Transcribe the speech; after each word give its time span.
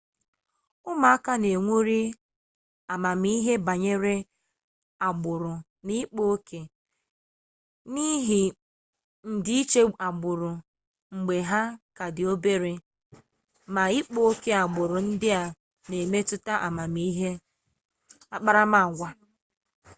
ụmụaka 0.89 1.31
na-ewuli 1.41 1.99
amamihe 2.93 3.53
banyere 3.65 4.13
agbụrụ 5.07 5.51
na 5.85 5.91
ịkpa 6.01 6.23
oke 6.33 6.59
n'ihi 7.93 8.41
ndịiche 9.31 9.81
agbụrụ 10.07 10.49
mgbe 11.15 11.35
ha 11.49 11.61
ka 11.97 12.05
dị 12.15 12.23
obere 12.33 12.73
ma 13.73 13.83
ịkpa 13.99 14.19
oke 14.29 14.51
agbụrụ 14.63 14.97
ndị 15.07 15.29
a 15.41 15.43
na-emetụta 15.89 16.53
akparamaagwa 18.35 19.09